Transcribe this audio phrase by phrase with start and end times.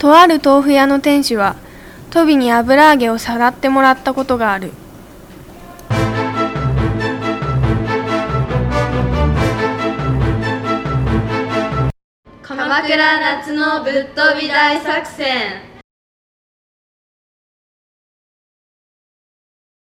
[0.00, 1.56] とある豆腐屋の店主は
[2.08, 4.72] トビに油揚げをさらってもらったことがある。
[12.42, 15.69] 鎌倉夏のぶっ飛び大作戦。